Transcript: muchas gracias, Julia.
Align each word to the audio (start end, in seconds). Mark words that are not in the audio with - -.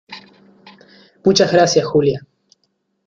muchas 1.23 1.51
gracias, 1.53 1.85
Julia. 1.85 2.25